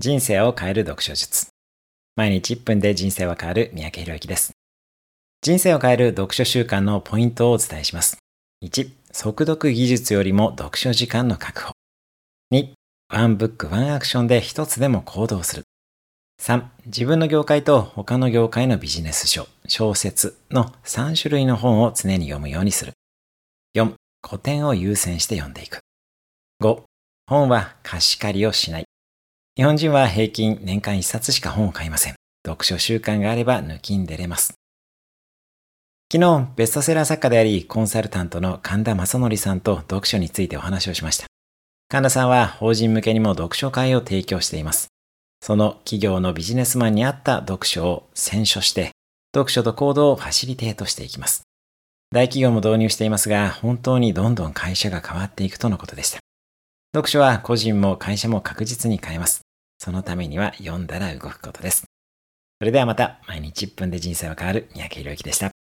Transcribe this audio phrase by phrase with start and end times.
[0.00, 1.48] 人生を変える読書術。
[2.16, 4.52] 毎日1分で人生は変わる三宅博之です。
[5.42, 8.16] 人生を変える読書習慣のポイントをお伝えします。
[8.64, 11.72] 1、速読技術よりも読書時間の確保。
[12.50, 12.70] 2、
[13.10, 15.64] ワンブックワンアクションで一つでも行動する。
[16.40, 22.94] 3、自分の業界と他の業界のビジネス書、小説の3種類の本を常に読むようにする。
[23.76, 23.92] 4、
[24.26, 25.80] 古典を優先して読んでいく。
[26.62, 26.84] 5、
[27.26, 28.86] 本は貸し借りをしない。
[29.56, 32.14] 日本人は平均年間1冊しか本を買いません。
[32.46, 34.54] 読書習慣があれば抜きんでれます。
[36.12, 41.26] 昨日、ベストセラー作家であり、コンサルタントの神田正則さんと読書についてお話をしました。
[41.88, 44.88] 神田さんは法人向けにも読書会を提供しています。
[45.42, 48.92] その企業のビジネスマンに合った読書を選書して、
[49.34, 51.42] 読書と行動をファシリテートしていきます。
[52.12, 56.20] 大企業も導入していますが、本当にどんどん会社が変わっていくとのことでした。
[56.92, 59.42] 読書は個人も会社も確実に変えます。
[59.78, 61.84] そのためには読んだら動くことです。
[62.58, 65.52] それではまた毎日1分で人生は変わる三宅宏之でした。